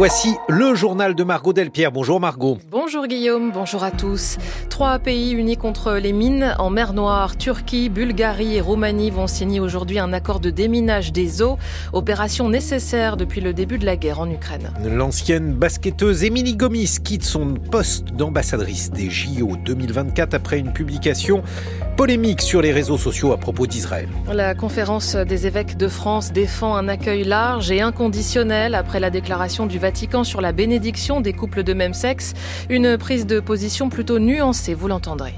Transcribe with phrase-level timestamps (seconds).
[0.00, 1.92] voici le journal de Margot Delpierre.
[1.92, 2.56] Bonjour Margot.
[2.70, 4.38] Bonjour Guillaume, bonjour à tous.
[4.70, 9.60] Trois pays unis contre les mines en mer Noire, Turquie, Bulgarie et Roumanie vont signer
[9.60, 11.58] aujourd'hui un accord de déminage des eaux,
[11.92, 14.72] opération nécessaire depuis le début de la guerre en Ukraine.
[14.82, 21.42] L'ancienne basketteuse Émilie Gomis quitte son poste d'ambassadrice des JO 2024 après une publication
[22.00, 24.08] polémique sur les réseaux sociaux à propos d'Israël.
[24.32, 29.66] La conférence des évêques de France défend un accueil large et inconditionnel après la déclaration
[29.66, 32.32] du Vatican sur la bénédiction des couples de même sexe.
[32.70, 35.34] Une prise de position plutôt nuancée, vous l'entendrez.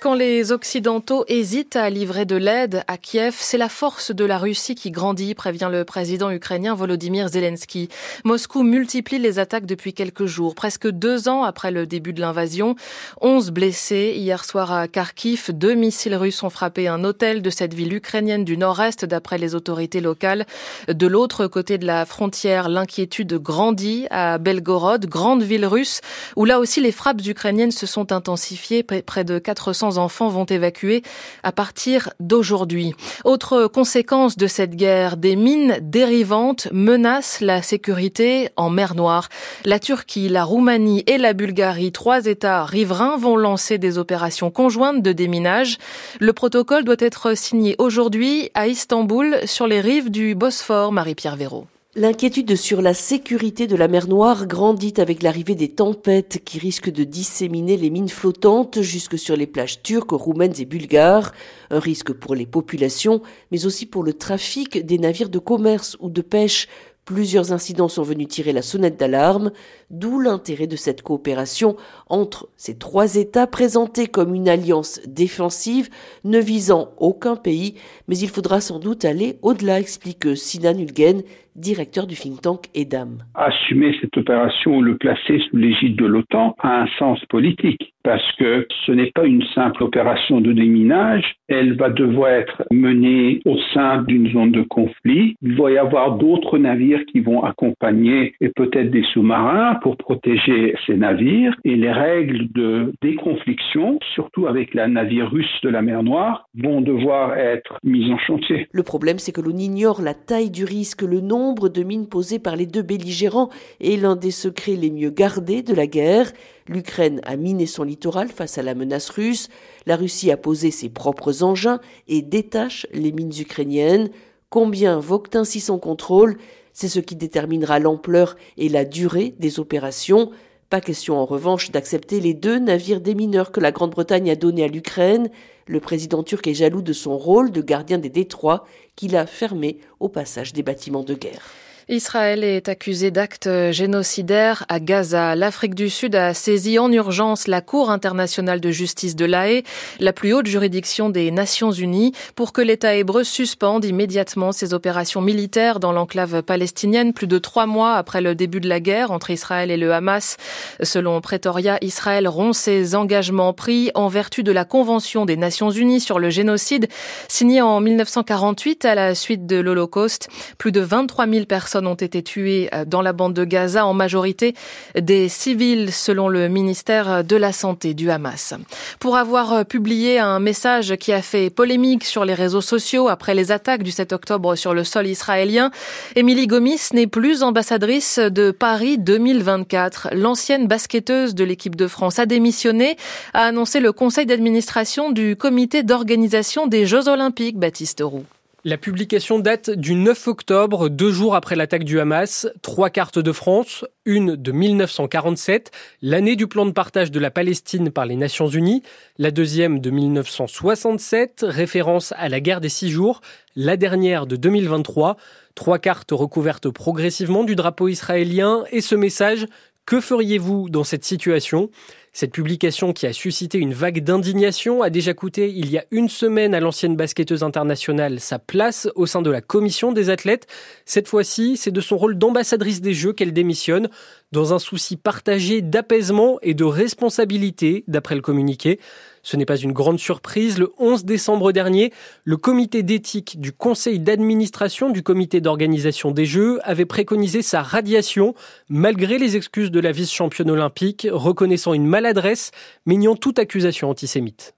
[0.00, 4.38] Quand les Occidentaux hésitent à livrer de l'aide à Kiev, c'est la force de la
[4.38, 7.90] Russie qui grandit, prévient le président ukrainien Volodymyr Zelensky.
[8.24, 12.76] Moscou multiplie les attaques depuis quelques jours, presque deux ans après le début de l'invasion.
[13.20, 14.14] Onze blessés.
[14.16, 18.46] Hier soir à Kharkiv, deux missiles russes ont frappé un hôtel de cette ville ukrainienne
[18.46, 20.46] du nord-est, d'après les autorités locales.
[20.88, 26.00] De l'autre côté de la frontière, l'inquiétude grandit à Belgorod, grande ville russe,
[26.36, 28.82] où là aussi les frappes ukrainiennes se sont intensifiées.
[28.82, 31.02] Près de 400 enfants vont évacuer
[31.42, 32.94] à partir d'aujourd'hui.
[33.24, 39.28] Autre conséquence de cette guerre, des mines dérivantes menacent la sécurité en mer Noire.
[39.64, 45.02] La Turquie, la Roumanie et la Bulgarie, trois États riverains, vont lancer des opérations conjointes
[45.02, 45.78] de déminage.
[46.20, 51.66] Le protocole doit être signé aujourd'hui à Istanbul sur les rives du Bosphore, Marie-Pierre Véraud.
[51.96, 56.92] L'inquiétude sur la sécurité de la mer Noire grandit avec l'arrivée des tempêtes qui risquent
[56.92, 61.32] de disséminer les mines flottantes jusque sur les plages turques, roumaines et bulgares.
[61.68, 66.10] Un risque pour les populations, mais aussi pour le trafic des navires de commerce ou
[66.10, 66.68] de pêche
[67.10, 69.50] Plusieurs incidents sont venus tirer la sonnette d'alarme,
[69.90, 71.74] d'où l'intérêt de cette coopération
[72.08, 75.88] entre ces trois États présentés comme une alliance défensive
[76.22, 77.74] ne visant aucun pays,
[78.06, 81.22] mais il faudra sans doute aller au-delà, explique Sinan Ulgen,
[81.56, 83.24] directeur du think tank EDAM.
[83.34, 88.32] Assumer cette opération ou le placer sous l'égide de l'OTAN a un sens politique parce
[88.38, 93.56] que ce n'est pas une simple opération de déminage, elle va devoir être menée au
[93.74, 95.36] sein d'une zone de conflit.
[95.42, 100.74] Il va y avoir d'autres navires qui vont accompagner et peut-être des sous-marins pour protéger
[100.86, 106.02] ces navires et les règles de déconfliction, surtout avec la navire russe de la mer
[106.02, 108.68] Noire, vont devoir être mises en chantier.
[108.72, 112.38] Le problème, c'est que l'on ignore la taille du risque, le nombre de mines posées
[112.38, 113.50] par les deux belligérants
[113.80, 116.32] est l'un des secrets les mieux gardés de la guerre.
[116.70, 119.48] L'Ukraine a miné son littoral face à la menace russe,
[119.86, 124.10] la Russie a posé ses propres engins et détache les mines ukrainiennes.
[124.50, 126.38] Combien vogue ainsi son contrôle?
[126.72, 130.30] C'est ce qui déterminera l'ampleur et la durée des opérations.
[130.68, 134.68] Pas question en revanche d'accepter les deux navires démineurs que la Grande-Bretagne a donnés à
[134.68, 135.28] l'Ukraine.
[135.66, 138.64] Le président turc est jaloux de son rôle de gardien des détroits
[138.94, 141.50] qu'il a fermé au passage des bâtiments de guerre.
[141.90, 145.34] Israël est accusé d'actes génocidaires à Gaza.
[145.34, 149.64] L'Afrique du Sud a saisi en urgence la Cour internationale de justice de l'AE,
[149.98, 155.20] la plus haute juridiction des Nations Unies, pour que l'État hébreu suspende immédiatement ses opérations
[155.20, 159.30] militaires dans l'enclave palestinienne plus de trois mois après le début de la guerre entre
[159.30, 160.36] Israël et le Hamas.
[160.84, 166.00] Selon Pretoria, Israël rompt ses engagements pris en vertu de la Convention des Nations Unies
[166.00, 166.86] sur le génocide
[167.26, 170.28] signée en 1948 à la suite de l'Holocauste.
[170.56, 173.94] Plus de 23 000 personnes ont été tués euh, dans la bande de Gaza, en
[173.94, 174.54] majorité
[174.98, 178.54] des civils, selon le ministère de la Santé du Hamas.
[178.98, 183.34] Pour avoir euh, publié un message qui a fait polémique sur les réseaux sociaux après
[183.34, 185.70] les attaques du 7 octobre sur le sol israélien,
[186.16, 190.08] Émilie Gomis n'est plus ambassadrice de Paris 2024.
[190.12, 192.96] L'ancienne basketteuse de l'équipe de France a démissionné,
[193.34, 198.24] a annoncé le conseil d'administration du comité d'organisation des Jeux Olympiques, Baptiste Roux.
[198.62, 202.46] La publication date du 9 octobre, deux jours après l'attaque du Hamas.
[202.60, 205.70] Trois cartes de France, une de 1947,
[206.02, 208.82] l'année du plan de partage de la Palestine par les Nations Unies,
[209.16, 213.22] la deuxième de 1967, référence à la guerre des six jours,
[213.56, 215.16] la dernière de 2023.
[215.54, 219.46] Trois cartes recouvertes progressivement du drapeau israélien et ce message
[219.86, 221.70] que feriez-vous dans cette situation?
[222.12, 226.08] Cette publication qui a suscité une vague d'indignation a déjà coûté il y a une
[226.08, 230.48] semaine à l'ancienne basketteuse internationale sa place au sein de la commission des athlètes.
[230.84, 233.88] Cette fois-ci, c'est de son rôle d'ambassadrice des Jeux qu'elle démissionne
[234.32, 238.78] dans un souci partagé d'apaisement et de responsabilité, d'après le communiqué.
[239.22, 240.58] Ce n'est pas une grande surprise.
[240.58, 241.92] Le 11 décembre dernier,
[242.24, 248.34] le comité d'éthique du conseil d'administration du comité d'organisation des Jeux avait préconisé sa radiation,
[248.68, 252.50] malgré les excuses de la vice-championne olympique, reconnaissant une maladresse,
[252.86, 254.54] mais niant toute accusation antisémite.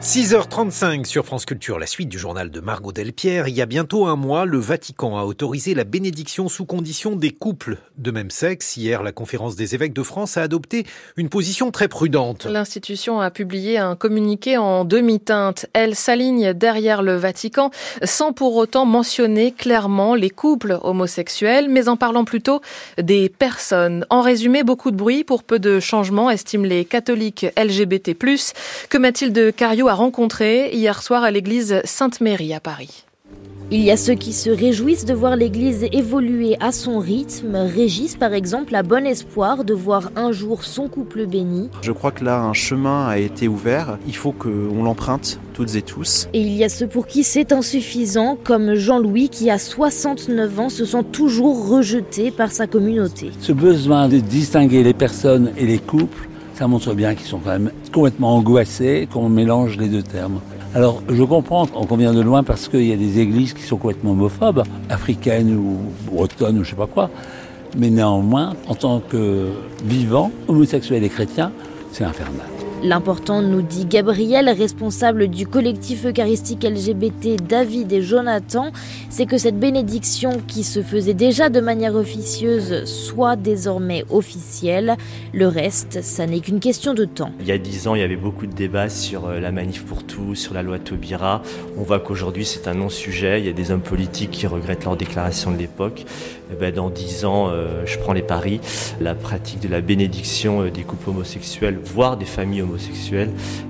[0.00, 3.48] 6h35 sur France Culture, la suite du journal de Margot Delpierre.
[3.48, 7.32] Il y a bientôt un mois, le Vatican a autorisé la bénédiction sous condition des
[7.32, 8.76] couples de même sexe.
[8.76, 10.86] Hier, la conférence des évêques de France a adopté
[11.16, 12.44] une position très prudente.
[12.44, 15.66] L'institution a publié un communiqué en demi-teinte.
[15.72, 17.72] Elle s'aligne derrière le Vatican
[18.04, 22.60] sans pour autant mentionner clairement les couples homosexuels, mais en parlant plutôt
[22.98, 24.06] des personnes.
[24.10, 28.14] En résumé, beaucoup de bruit pour peu de changements, estiment les catholiques LGBT+.
[28.88, 33.04] Que Mathilde Cario a rencontré hier soir à l'église Sainte-Mérie à Paris.
[33.72, 37.56] Il y a ceux qui se réjouissent de voir l'Église évoluer à son rythme.
[37.56, 41.68] Régis, par exemple, a bon espoir de voir un jour son couple béni.
[41.82, 43.98] Je crois que là, un chemin a été ouvert.
[44.06, 46.28] Il faut qu'on l'emprunte, toutes et tous.
[46.32, 50.68] Et il y a ceux pour qui c'est insuffisant, comme Jean-Louis, qui a 69 ans,
[50.68, 53.32] se sent toujours rejeté par sa communauté.
[53.40, 57.50] Ce besoin de distinguer les personnes et les couples, ça montre bien qu'ils sont quand
[57.50, 60.40] même complètement angoissés, qu'on mélange les deux termes.
[60.74, 63.76] Alors je comprends qu'on convient de loin parce qu'il y a des églises qui sont
[63.76, 65.78] complètement homophobes, africaines ou
[66.10, 67.10] bretonnes ou je sais pas quoi.
[67.76, 69.50] Mais néanmoins, en tant que
[69.84, 71.52] vivant, homosexuel et chrétien,
[71.92, 72.57] c'est infernal.
[72.84, 78.70] L'important, nous dit Gabriel, responsable du collectif eucharistique LGBT David et Jonathan,
[79.10, 84.96] c'est que cette bénédiction qui se faisait déjà de manière officieuse soit désormais officielle.
[85.34, 87.32] Le reste, ça n'est qu'une question de temps.
[87.40, 89.84] Il y a dix ans, il y avait beaucoup de débats sur euh, la manif
[89.84, 91.42] pour tous, sur la loi Taubira.
[91.76, 93.40] On voit qu'aujourd'hui, c'est un non-sujet.
[93.40, 96.04] Il y a des hommes politiques qui regrettent leur déclaration de l'époque.
[96.50, 98.60] Eh ben, dans dix ans, euh, je prends les paris,
[99.00, 102.67] la pratique de la bénédiction euh, des couples homosexuels, voire des familles homosexuelles,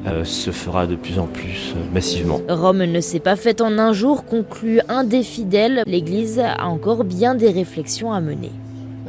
[0.06, 2.40] euh, se fera de plus en plus massivement.
[2.48, 5.82] Rome ne s'est pas faite en un jour, conclut un des fidèles.
[5.86, 8.50] L'Église a encore bien des réflexions à mener.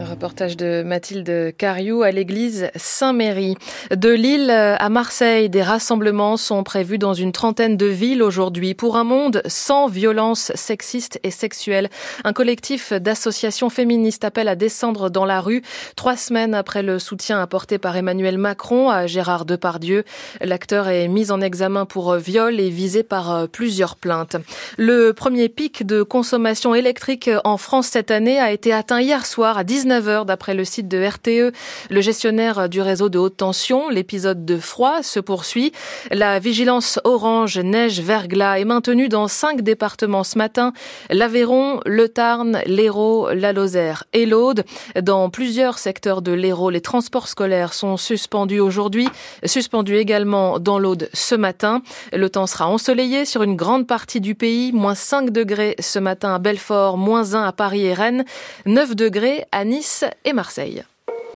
[0.03, 3.55] Reportage de Mathilde Cariou à l'église Saint-Méry.
[3.91, 8.95] De Lille à Marseille, des rassemblements sont prévus dans une trentaine de villes aujourd'hui pour
[8.95, 11.89] un monde sans violence sexiste et sexuelle.
[12.23, 15.63] Un collectif d'associations féministes appelle à descendre dans la rue
[15.95, 20.05] trois semaines après le soutien apporté par Emmanuel Macron à Gérard Depardieu.
[20.39, 24.37] L'acteur est mis en examen pour viol et visé par plusieurs plaintes.
[24.77, 29.57] Le premier pic de consommation électrique en France cette année a été atteint hier soir
[29.57, 31.53] à 19 19h d'après le site de RTE,
[31.89, 33.89] le gestionnaire du réseau de haute tension.
[33.89, 35.71] L'épisode de froid se poursuit.
[36.11, 40.73] La vigilance orange, neige, verglas est maintenue dans cinq départements ce matin.
[41.09, 44.63] L'Aveyron, le Tarn, l'Hérault, la Lozère et l'Aude.
[45.01, 49.07] Dans plusieurs secteurs de l'Hérault, les transports scolaires sont suspendus aujourd'hui.
[49.43, 51.81] Suspendus également dans l'Aude ce matin.
[52.13, 54.71] Le temps sera ensoleillé sur une grande partie du pays.
[54.71, 58.23] Moins 5 degrés ce matin à Belfort, moins 1 à Paris et Rennes,
[58.67, 59.65] 9 degrés à
[60.25, 60.83] Et Marseille.